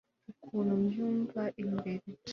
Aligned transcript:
ukuntu 0.31 0.71
mbyumva 0.81 1.43
imbere 1.63 2.05